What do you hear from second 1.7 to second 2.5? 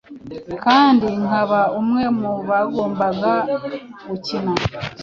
umwe mu